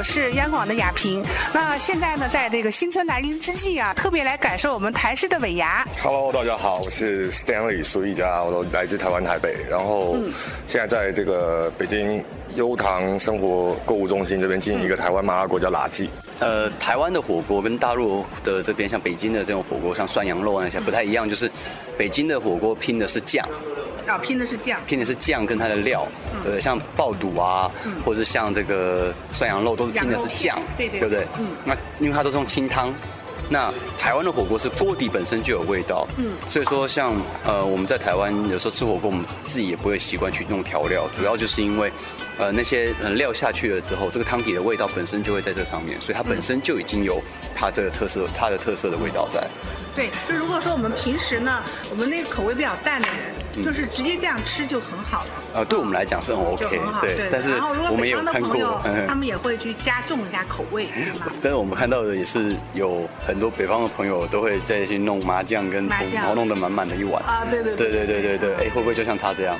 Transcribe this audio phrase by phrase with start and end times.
[0.00, 1.22] 我是央广的雅萍。
[1.52, 5.86] 那现在呢，在这个新春来临之际啊，特别来感受我们台式的尾牙。
[6.02, 10.16] Hello，大家好，我是 Stanley 苏一家，我来自台湾台北，然后
[10.66, 16.08] 现在在这个北京优唐生活购物中心这边经营一个台湾麻辣锅叫辣记。
[16.38, 21.50] 呃，台湾的火锅跟大陆的这边像北京的这种火锅，像涮羊肉那些不太一样，就是
[21.98, 23.46] 北京的火锅拼的是酱，
[24.10, 24.80] 啊，拼的是酱。
[24.86, 26.06] 拼的是酱跟它的料，
[26.42, 27.70] 对，像爆肚啊，
[28.04, 31.26] 或者是像这个涮羊肉都是拼的是酱对对对不对？
[31.38, 32.92] 嗯那因为它都是用清汤。
[33.52, 37.12] 那台湾的火锅是锅底本身就有味道，嗯，所以说像
[37.44, 41.90] 呃我们在台湾有时候吃火锅，我们自己也不会习惯去弄调料，主要就是因为
[42.38, 47.20] 呃那些呃料下去了之后，这个汤底的味道本身就会在这上面，所以它本身就已经有
[47.52, 49.44] 它这个特色，它的特色的味道在。
[49.96, 55.30] 对，就如果说我们平时呢，我们那个口味比较淡的人，就是直接这样吃就很好了。
[55.54, 57.54] 呃，对我们来讲是很 OK，很好，对，但是
[57.90, 60.88] 我们也有看过，，嗯他们也会去加重一下口味，
[61.42, 67.22] 但是我们看到的也是有很多北方的朋友都会再去弄麻酱跟葱，然后弄得满满的一碗。
[67.24, 69.56] 啊，对对对对对对对，哎，会不会就像他这样？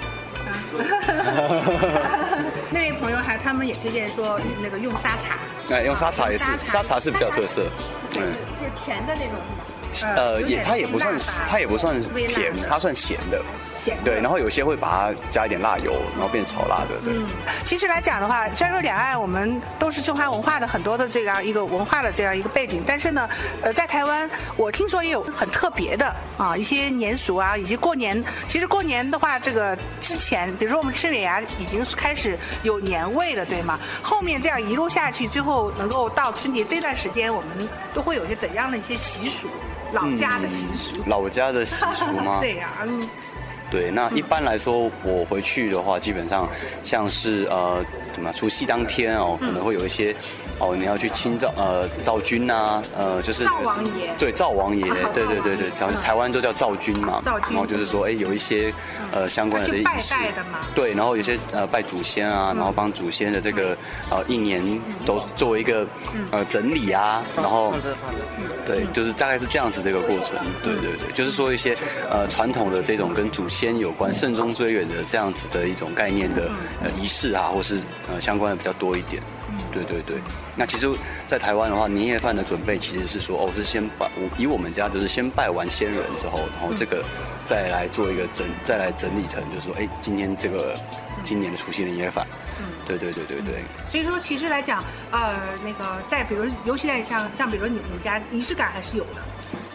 [2.70, 7.68] 那位朋友还他们也推荐说那个用沙茶，哎，用沙茶也是，沙茶是比较特色。
[8.16, 9.36] 嗯，就是甜的那种？
[10.02, 11.14] 呃，也它也不算
[11.46, 13.42] 它也不算甜它算咸的。
[13.72, 16.98] 咸对，然后有些会把它加一点辣油，然后变炒辣的。
[17.04, 17.14] 对。
[17.64, 23.28] 其实来讲的话，虽然说两岸我们都是中华文化的很多的这样一个文化的这样一个背景，但是呢，
[23.62, 28.22] 呃，在台湾我听说也有很特别的啊一些年俗啊，以及过年。
[28.46, 33.78] 其实过年的话，这个之前，比如说我们吃尾牙已经开始有年味了，对吗？
[34.02, 39.48] 后面这样一路下去，最后能够到春节这段时间，我们都会有些怎样的一些习俗？
[39.92, 41.02] 老家的习俗。
[41.06, 42.38] 老家的习俗吗？
[42.42, 43.08] 对呀、嗯，
[43.70, 46.48] 对，那一般来说，我回去的话，基本上
[46.82, 50.14] 像是呃，怎么除夕当天哦，可能会有一些
[50.60, 54.84] 哦，你要去清赵呃赵君呐，呃，就是赵王爷对，赵王爷，
[55.14, 58.72] 对对对对，然后台湾都叫赵君嘛，然后就是说，哎，有一些
[59.10, 60.14] 呃相关的仪去拜式
[60.74, 63.76] 对，然后有些呃拜祖先啊，然后帮祖先的这个
[64.10, 64.62] 呃一年
[65.06, 65.86] 都作为一个
[66.30, 67.72] 呃整理啊，然后
[68.66, 70.36] 对，就是大概是这样子这个过程。
[70.62, 71.74] 对对对，就是说一些
[72.10, 76.50] 呃传统的这种跟祖先有关、慎终追远的这样子的一种概念的
[76.82, 77.80] 呃仪式啊，或是
[78.12, 79.22] 呃相关的比较多一点。
[79.72, 80.20] 对对对，
[80.56, 80.90] 那其实，
[81.28, 87.04] 在台湾的话，年夜饭的准备其实是说，哦，是先拜我以我们家就是先拜完先人之后，然后这个
[87.46, 90.74] 再来做一个整，再来整理成，就是说，哎，今天这个
[91.24, 92.26] 今年的除夕年夜饭。
[92.86, 93.62] 对对对对对。
[93.88, 99.22] 所以说其实来讲，呃，那个在比如，尤其在像像比如你们家仪式感还是有的。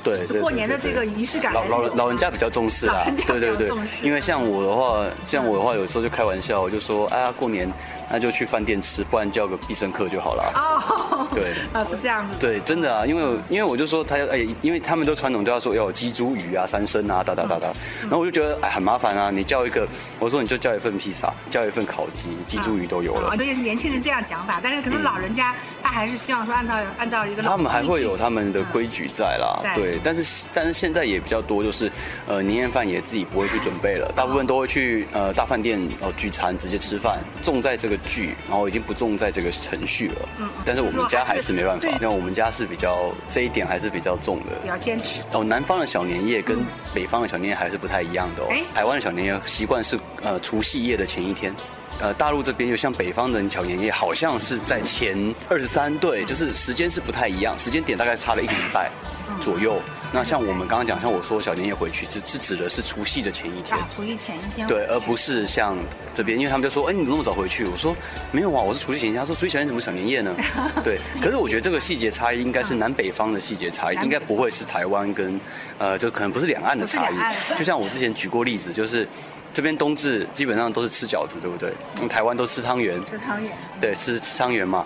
[0.03, 3.69] 对对对过年的对这个仪式感老老老人家比较重视啦老人家，对对对。
[4.03, 7.71] 因为像我的话，像我的话，有时候就开玩笑，我就说，哎呀，过年
[8.09, 10.51] 那就去饭店吃，不然叫个必胜客就好了。
[10.55, 11.53] 哦，对。
[11.73, 12.33] 啊，是这样子。
[12.39, 17.67] 对，真的啊，因为因为我就说他要哎，因为他们都传统都要说要有鸡猪鱼啊、三牲啊，哒哒哒哒，
[18.01, 19.87] 然后我就觉得哎很麻烦啊，你叫一个，
[20.19, 23.29] 我说你就叫一份披萨，叫一份烤鸡，鸡猪鱼都有了。
[23.29, 23.35] 啊，。
[23.35, 29.75] 对，也是年轻人这样讲法，但是可能老人家他还是希望说按照按照一个他们还会有他们的规矩在啦，在。
[29.75, 31.91] 对，但是但是现在也比较多，就是
[32.27, 40.29] 呃年夜饭也自己不会去准备了，大部分都会去呃大饭店哦聚餐直接吃饭，重在这个聚，然后已经不重在这个程序了。
[40.39, 44.55] 嗯，但是我们家还是没办法对，因为我们家是比较这一点还是比较重的。
[44.61, 45.21] 比较坚持。
[45.31, 48.63] 哦，南方的小年夜跟北方的小年夜还是不太一样的哦哎。
[48.73, 51.53] 台湾的小年夜习惯是呃除夕夜的前一天。
[51.97, 55.17] 呃，大陆这边就像北方的小年夜，好像是在前
[55.47, 58.91] 二十三，对，就是时间是不太一样，时间点大概差了一个礼拜
[59.39, 59.81] 左右。
[60.15, 63.77] 那像我们刚刚讲，像我说小年夜回去，是是指的是除夕的前一天。
[63.77, 64.65] 啊，除夕前一天。
[64.65, 65.75] 对，而不是像
[66.15, 67.65] 这边，因为他们就说，哎，你怎么那么早回去？
[67.65, 67.93] 我说
[68.31, 69.19] 没有啊，我是除夕前一天。
[69.19, 70.33] 他说除夕前一天怎么小年夜呢？
[70.85, 75.37] 对，可是我觉得这个细节差异应该是南北方的细节差异，应该不会是台湾跟
[75.79, 77.15] 呃，就可能不是两岸的差异。
[77.59, 79.05] 就像我之前举过例子，就是
[79.53, 81.73] 这边冬至基本上都是吃饺子，对不对？
[81.99, 83.51] 嗯台湾都吃汤圆，吃汤圆。
[83.81, 84.85] 对，吃吃汤圆嘛。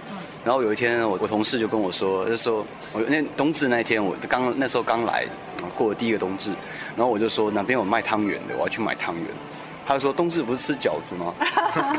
[0.49, 5.23] 然后有一天，我我同事就跟我说，就说我那冬至那一天，我刚那时候刚来，
[5.77, 6.49] 过了第一个冬至，
[6.95, 9.25] 然后我就说哪边有卖汤圆的，我要去买汤圆。
[9.85, 11.31] 他就说冬至不是吃饺子吗？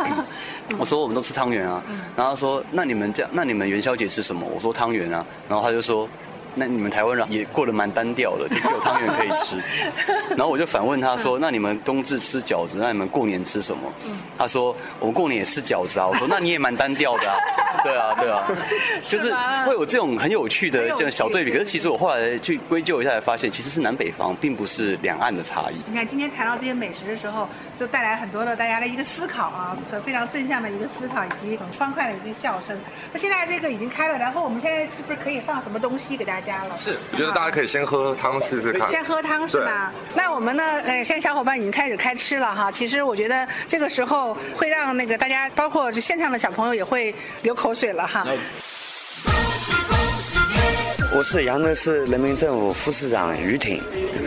[0.80, 1.80] 我说我们都吃汤圆啊。
[2.16, 4.44] 然后他说那你们这样，那你们元宵节吃什么？
[4.52, 5.24] 我说汤圆啊。
[5.48, 6.08] 然后他就说
[6.54, 9.56] 那你们台湾人也过得蛮单调的，就只有汤圆可以吃。
[10.36, 13.92] 然后我就反问他说，那你们冬至吃饺子，那你们过年吃什么？
[14.38, 16.06] 他说我们过年也吃饺子啊。
[16.06, 17.36] 我说那你也蛮单调的啊。
[17.82, 18.46] 对啊，对啊，
[19.02, 19.32] 就是
[19.64, 21.50] 会有这种很有趣的这种小对比。
[21.50, 25.76] 可是其实我后来去归咎一下，才发现其实是南北方，并不是两岸的差异。
[25.88, 27.48] 你看今天谈到这些美食的时候，
[27.78, 32.78] 就带来很多的大家的一个思考啊，和非常正向的一个思考，以及很欢快的一个笑声。
[33.14, 36.76] 那现在这个已经开了，然后我们现在是不是可以放什么东西给大家了？
[36.78, 38.90] 是，我觉得大家可以先喝汤试试看。
[38.90, 39.92] 先喝汤是吗？
[40.14, 40.62] 那我们呢？
[40.84, 42.70] 呃，现在小伙伴已经开始开吃了哈。
[42.70, 48.26] 其实我觉得这个时候会让那个大家，包括这线上的小朋友也会流口水了哈。
[51.12, 53.82] 我是扬州市人民政府副市长于挺。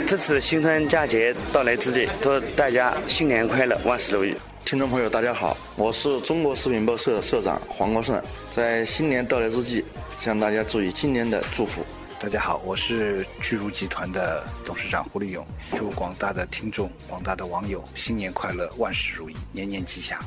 [0.06, 4.36] 这次新春佳节到来之际，祝大家新年快乐，万事如意。
[4.66, 8.22] 听众朋友，大家好，我是中国食品报社社长黄国胜。
[8.52, 9.84] 在新年到来之际，
[10.18, 11.86] 向大家祝以新年的祝福。
[12.24, 20.18] 大家好，我是巨如集团的董事长胡立勇，祝广大的听众、广大的网友新年快乐，万事如意，年年吉祥。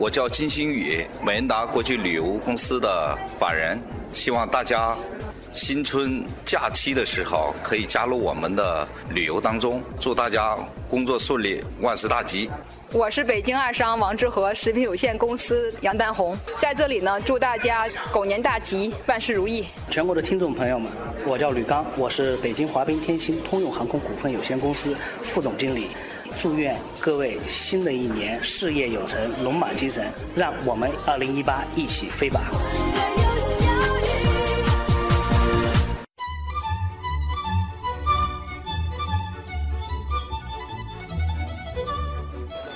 [0.00, 3.78] 我叫金星宇，美恩达国际旅游公司的法人，
[4.12, 4.96] 希望大家
[5.52, 10.58] 新春假期的时候可以加入我们的旅游当中，祝大家
[10.90, 12.50] 工作顺利，万事大吉。
[12.94, 19.64] 我是北京二商王致和食品有限公司杨丹红，在这里呢，祝大家狗年大吉，万事如意。
[19.90, 20.92] 全国的听众朋友们，
[21.24, 25.86] 我叫吕刚，我是北京华彬天星通用航空股份有限公司副总经理。
[26.38, 30.06] 祝愿各位新的一年事业有成，龙马精神，
[30.36, 32.42] 让我们二零一八一起飞吧！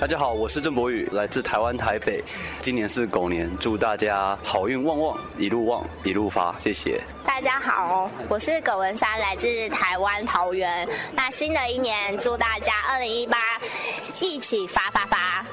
[0.07, 2.23] 大家好，我是郑博宇，来自台湾台北。
[2.61, 7.03] 今年是狗年，祝大家好运旺旺，一路旺一路发，谢谢。
[7.25, 10.87] 大家好，我是葛文山，来自台湾桃园。
[11.11, 13.37] 那新的一年，祝大家二零一八
[14.21, 15.45] 一起发发发。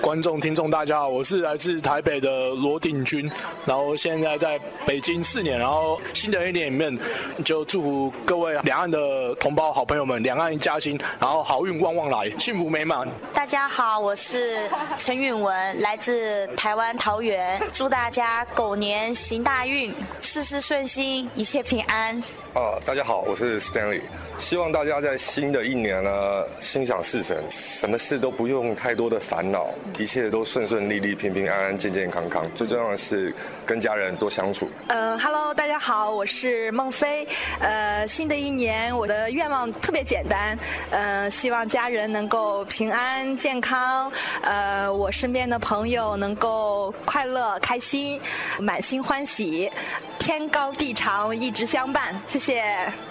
[0.00, 3.30] 观众、听众，大家好，我是来自台北的罗鼎军，
[3.66, 6.98] 然后现在在北京四年，然后新的一年里面
[7.44, 13.08] 就祝福各位两岸的同胞、好朋友们，两岸一家亲，然后好运旺旺来，幸福美满。
[13.34, 22.16] 大家好，我是陈允文，来自台湾桃园，祝大家狗年行大运，事事顺心，一切平安。
[22.54, 24.00] 啊，大家好，我是 Stanley，
[24.38, 32.44] 希望大家在新的一年呢，心想事成，什么事都不用太多的烦恼，一切都顺顺利利、平平安安、健健康康。
[32.54, 33.34] 最重要的是
[33.64, 34.68] 跟家人多相处。
[34.88, 37.26] 嗯，Hello，大家好，我是孟非。
[37.60, 40.58] 呃，新的一年我的愿望特别简单，
[40.90, 44.10] 呃，希望家人能够平安健康，
[44.42, 48.20] 呃，我身边的朋友能够快乐开心，
[48.58, 49.70] 满心欢喜，
[50.18, 52.14] 天高地长，一直相伴。
[52.26, 52.64] 谢谢。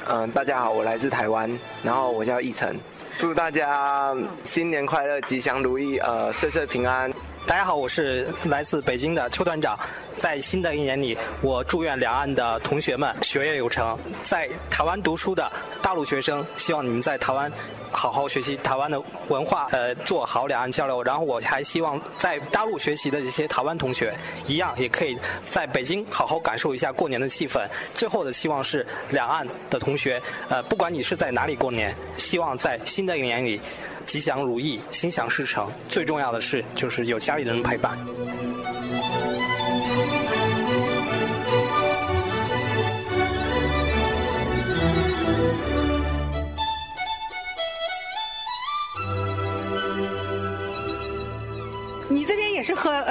[0.08, 1.50] 嗯，大家好，我来自台湾，
[1.82, 2.78] 然后我叫易晨，
[3.18, 7.12] 祝大家新年快乐，吉祥如意，呃，岁岁平安。
[7.46, 9.78] 大家好，我是来自北京的邱团长。
[10.24, 14.00] 在新的一年里，我祝愿两岸的同学们学业有成。
[14.22, 17.52] 在台湾读书的大陆学生，希望你们在台湾
[17.92, 21.04] 好好学习台湾的文化，呃，做好两岸交流。
[21.04, 27.60] 然后我还希望在大陆学习的这些台湾同学，一样也可以在北京好好感受一下过年的气氛。
[27.94, 33.60] 最后的希望是两岸的同学，呃，不管你是在哪里过年，希望在新的一年里
[34.06, 35.70] 吉祥如意，心想事成。
[35.90, 37.98] 最重要的是，就是有家里人陪伴。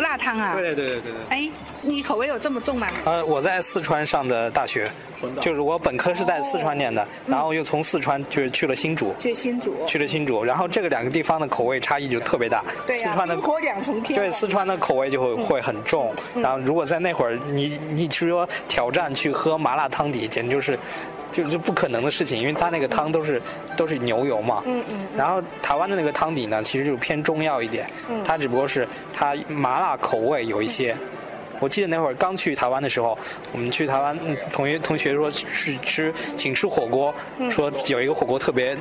[0.00, 0.54] 辣汤啊？
[0.54, 1.12] 对对对对对。
[1.28, 2.88] 哎，你口味有这么重吗？
[3.04, 4.90] 呃，我在四川上的大学，
[5.40, 9.14] 就是我本科是在四川念的，然后又从四川就是去了新竹。
[9.18, 9.74] 去新竹。
[9.86, 12.64] 去了新竹，然后这个两个地方的口味差异就特别大。
[12.86, 13.14] 对呀。
[13.26, 14.18] 冰火两重天。
[14.18, 20.78] 对，四川的口味就会会很重，然后如果在那会儿你你说挑战去喝麻辣汤底，简直就是。
[21.32, 23.42] 就是不可能的事情，因为它那个汤都是
[23.76, 24.62] 都是牛油嘛。
[24.66, 25.06] 嗯嗯。
[25.16, 27.90] 然后台湾的那个汤底呢，其实就是偏中药一点。
[28.08, 28.22] 嗯。
[28.22, 30.94] 它只不过是它麻辣口味有一些。
[31.58, 33.16] 我记得那会儿刚去台湾的时候，
[33.52, 34.18] 我们去台湾，
[34.52, 37.14] 同学同学说去吃，请吃火锅，
[37.52, 38.76] 说有一个火锅特别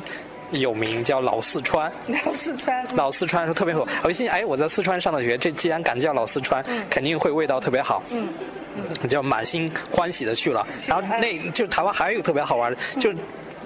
[0.49, 1.91] 有名，叫老四川。
[2.07, 2.83] 老四川。
[2.95, 8.01] 老四川说特别火，我心想，哎，我在四川上的学，这既然敢叫老四川，肯定会味道特别好。
[8.09, 8.27] 嗯。
[9.09, 13.17] 就满心欢喜的去了，然后那就台湾还有一个特别好玩的，就是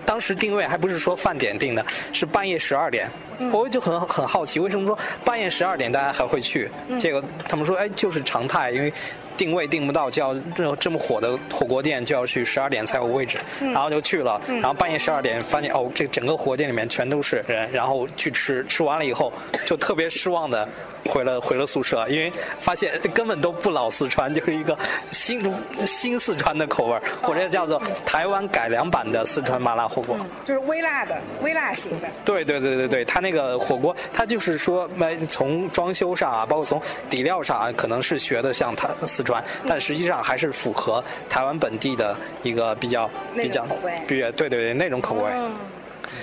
[0.05, 3.09] 当时定位还不是说饭点定的，是半夜十二点，
[3.51, 6.69] 我就很很好奇，为什么说半夜十二点大家还会去？
[6.99, 8.93] 结果他们说，哎，就是常态，因为
[9.37, 19.31] 定位定不到，就要这这么火的火锅店就要去十二点才有位置，嗯然后就去了，嗯然后半夜十二点发现哦，这整个火锅店里面全都是人，然后去吃，吃完了以后
[19.65, 20.67] 就特别失望的
[21.05, 24.77] 回了回了宿舍，因为发现根本都不老四川，就是一个
[25.11, 25.41] 新
[25.85, 30.17] 新四川的口味儿，或者叫做台湾改良版的四川麻辣火锅。
[30.43, 32.07] 就是微辣的，微辣型的。
[32.23, 45.23] 对对对对对，它那个火锅，它就是说，呃从装修上啊，包括从底料上啊，可能是学的像它四川，但实际上还是符合台湾本地的一个比较比较口味比较对对对那种口味。
[45.33, 45.51] 嗯，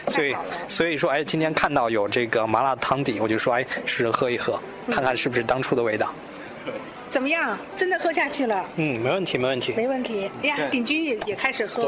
[0.09, 0.35] 所以
[0.69, 4.59] 所以说，哎，今天看到有这个麻辣汤底，我就说，哎，试着喝一喝，
[4.91, 6.11] 看看是不是当初的味道。
[7.11, 7.59] 怎么样？
[7.77, 8.65] 真的喝下去了？
[8.77, 9.75] 嗯，没问题，没问题。
[9.77, 10.31] 没问题。
[10.43, 11.83] 哎呀，鼎军也也开始喝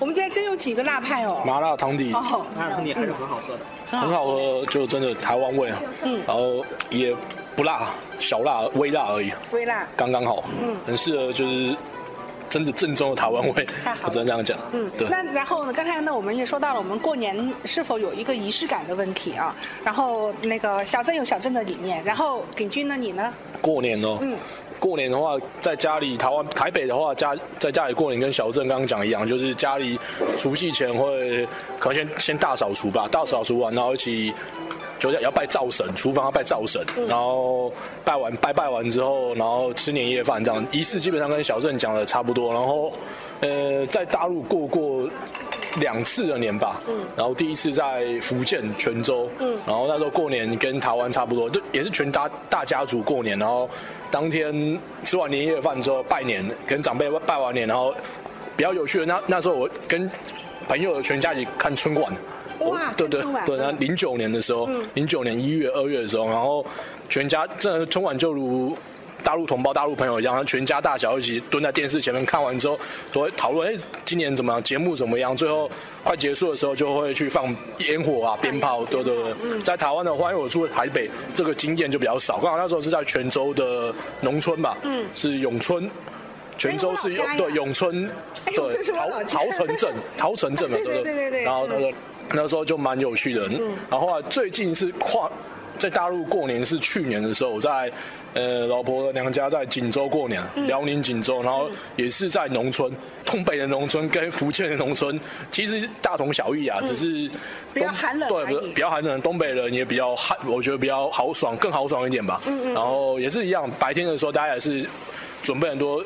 [0.00, 1.40] 我们今天真有几个辣派哦。
[1.46, 3.60] 麻辣汤底哦，麻辣汤底还是很好喝的。
[3.88, 5.80] 很好喝，就真的台湾味啊。
[6.02, 7.14] 嗯然后也
[7.54, 9.86] 不辣，小辣、微辣而已，微辣。
[9.96, 10.44] 刚刚好。
[10.60, 11.76] 嗯很适合就是
[12.48, 14.58] 真的正宗的台湾味太好，我只能这样讲。
[14.72, 15.08] 嗯，对。
[15.08, 15.72] 那然后呢？
[15.72, 19.54] 刚才呢，我们也说到了，我们过年是否有一个仪式感的问题啊？
[19.84, 23.32] 然后那个小镇有小镇的理念，然后鼎军呢，你呢？
[23.60, 24.36] 过年哦，嗯，
[24.78, 29.98] 过年的话，在家里，台湾台北的话，家在家里过年跟小镇刚刚讲一样，就是家里
[30.38, 31.46] 除夕前会
[31.78, 34.32] 可能先先大扫除吧，大扫除完，然后一起。
[35.02, 37.72] 就是要拜灶神，厨房要拜灶神，然后
[38.04, 42.52] 拜完拜拜完之后，然后吃年夜饭这样仪式基本上跟小郑讲的差不多。
[42.52, 42.92] 然后，
[43.40, 45.08] 呃，在大陆过过
[45.80, 53.68] 两次的年吧，嗯然后第一次在福建泉州，嗯然后那时候过年跟台湾差不多，就也是全大大家族过年，然后
[54.08, 57.92] 当天吃完年夜饭之后拜年，跟长辈拜完年，然后
[58.56, 60.08] 比较有趣的那那时候我跟
[60.68, 62.12] 朋友全家一起看春晚。
[62.60, 66.64] 哇对对对，然后零九年的时候嗯，零九年一月、二月的时候，然后
[67.08, 68.76] 全家真的春晚就如
[69.24, 72.78] 大陆同胞、大陆朋友一样，全家大小一起蹲在电视前面看完之后，
[73.12, 75.36] 都会讨论，哎，今年怎么样，节目怎么样？
[75.36, 75.68] 最后
[76.04, 79.60] 快结束的时候，就会去放烟火啊、鞭炮，对对对。
[79.62, 82.38] 在台湾的话，因为我住在台北，这个经验就比较少。
[82.38, 85.90] 刚好那时候是在泉州的农村吧，嗯是永春。
[86.70, 87.38] 泉州是哎我老家呀。
[87.38, 88.10] 对永春，
[88.46, 89.38] 对我老家。
[89.38, 91.14] 桃 桃城镇，桃城镇嘛，对对对对？
[91.14, 91.92] 对对然后那个
[92.32, 93.46] 那时候就蛮有趣的。
[93.48, 93.74] 嗯。
[93.90, 95.30] 然后啊最近是跨
[95.78, 97.90] 在大陆过年是去年的时候，我在
[98.34, 100.66] 呃老婆的娘家在锦州过年，嗯。
[100.66, 102.92] 辽宁锦州，然后也是在农村，
[103.24, 105.18] 东北的农村跟福建的农村
[105.50, 107.30] 其实大同小异啊，只是嗯
[107.74, 112.40] 比较寒冷对，比较寒冷，东北人也比较寒，我觉得比较豪爽，更豪爽一点吧。
[112.46, 112.74] 嗯嗯。
[112.74, 114.86] 然后也是一样，白天的时候大家也是
[115.42, 116.04] 准备很多。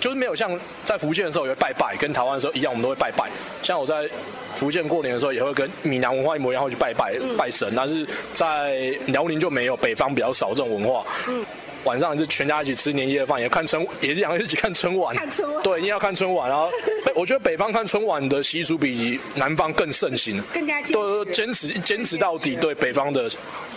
[0.00, 3.28] 就是没有像在福建的时候也会拜拜，跟台湾的时候一样，我们都会拜拜。
[3.62, 4.08] 像我在
[4.56, 7.72] 福建过年的时候，也会跟闽南文化一模一样，会去拜拜、嗯拜神。
[7.76, 8.74] 但是在
[9.06, 11.04] 辽宁就没有，北方比较少这种文化。
[11.28, 11.44] 嗯，
[11.84, 15.14] 晚上是全家一起吃年夜饭，也看春，也是两个一起看春晚。
[15.16, 16.48] 看春晚对，一定要看春晚。
[16.48, 16.70] 然后，
[17.14, 22.56] 我觉得北方看春晚的习俗比南方更盛行，更加坚持，对坚持坚持到底。
[22.56, 23.30] 对北方的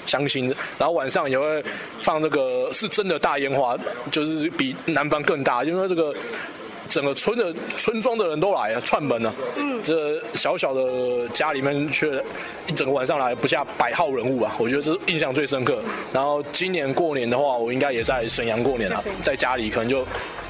[0.05, 1.63] 乡亲，然后晚上也会
[2.01, 3.77] 放那个是真的大烟花，
[4.12, 6.13] 就是比南方更大，因为这个。
[6.89, 9.34] 整个村的村庄的人都来了，串门了。
[9.55, 12.22] 嗯这小小的家里面却
[12.67, 15.81] 一整个晚上来不下百号人物啊，我觉得是印象最深刻。
[16.12, 20.05] 然后今年过年的话，我应该也在沈阳过年啊在家里可能就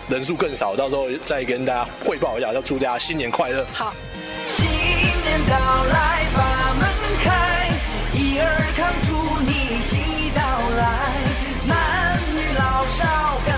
[0.09, 3.63] 人数更少，到时候再跟大家汇报一下，要祝大家新年快乐。
[3.71, 3.93] 好。
[4.47, 5.55] 新年到
[5.93, 6.89] 来，把门
[7.23, 7.69] 开，
[8.15, 9.10] 一二康祝你喜到
[10.81, 10.87] 来，
[11.67, 11.77] 男
[12.33, 12.99] 女老少
[13.45, 13.49] 跟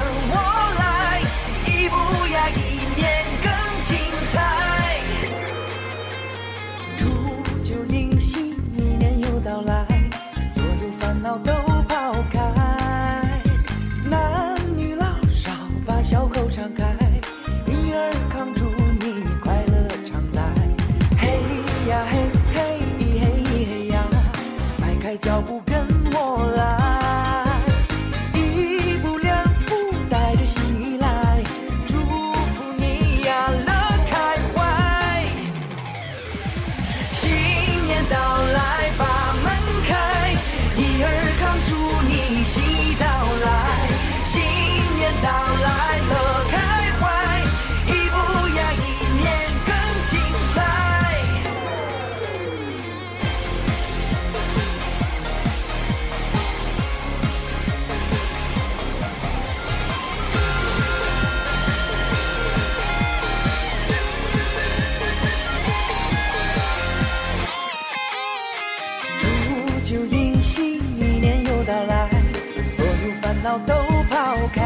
[73.44, 73.74] 脑都
[74.10, 74.64] 抛开。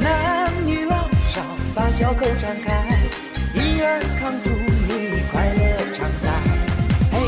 [0.00, 1.42] 男女老少
[1.74, 2.86] 把笑口张开，
[3.52, 6.30] 一二康祝你快乐常在。
[7.10, 7.18] 嘿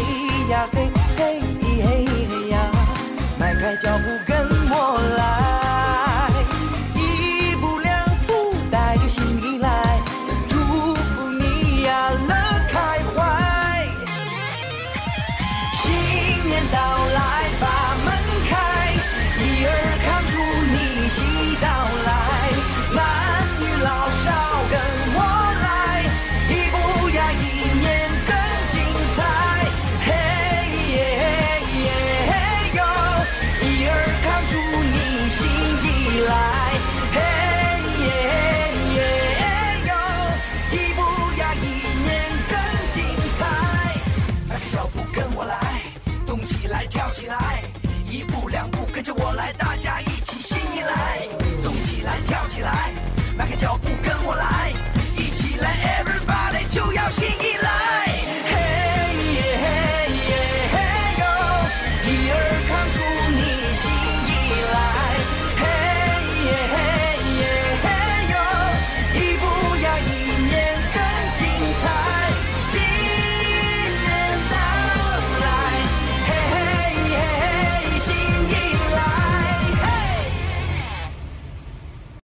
[0.52, 2.70] 呀嘿嘿咿嘿嘿呀，
[3.40, 4.31] 迈开脚步。